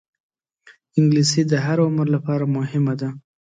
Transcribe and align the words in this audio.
انګلیسي 0.97 1.41
د 1.51 1.53
هر 1.65 1.77
عمر 1.85 2.07
لپاره 2.15 2.45
مهمه 2.57 2.93
ده 2.99 3.09